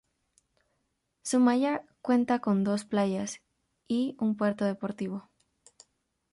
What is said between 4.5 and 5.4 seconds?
deportivo.